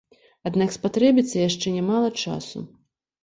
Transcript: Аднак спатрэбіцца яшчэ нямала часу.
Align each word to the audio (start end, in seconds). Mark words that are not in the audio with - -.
Аднак 0.49 0.71
спатрэбіцца 0.77 1.33
яшчэ 1.49 1.73
нямала 1.77 2.09
часу. 2.23 2.65